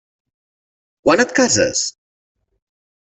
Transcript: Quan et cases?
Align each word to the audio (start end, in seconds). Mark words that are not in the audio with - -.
Quan 1.07 1.23
et 1.25 1.35
cases? 1.41 1.85